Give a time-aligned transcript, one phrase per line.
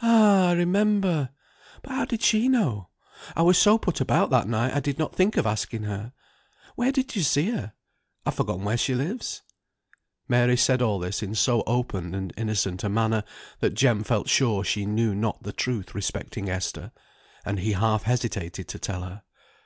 [0.00, 1.28] "Ah, I remember!
[1.82, 2.88] but how did she know?
[3.36, 6.14] I was so put about that night I did not think of asking her.
[6.76, 7.74] Where did you see her?
[8.24, 9.42] I've forgotten where she lives."
[10.28, 13.22] Mary said all this in so open and innocent a manner,
[13.60, 16.90] that Jem felt sure she knew not the truth respecting Esther,
[17.44, 19.24] and he half hesitated to tell her.